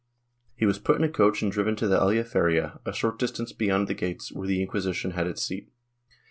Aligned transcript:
He 0.55 0.65
was 0.65 0.79
put 0.79 0.95
in 0.95 1.03
a 1.03 1.07
coach 1.09 1.43
and 1.43 1.51
driven 1.51 1.75
to 1.75 1.87
the 1.87 1.99
Aljaferia, 1.99 2.79
a 2.87 2.91
short 2.91 3.19
distance 3.19 3.53
beyond 3.53 3.87
the 3.87 3.93
gates, 3.93 4.31
where 4.31 4.47
the 4.47 4.59
Inquisition 4.63 5.11
had 5.11 5.27
its 5.27 5.43
seat. 5.43 5.71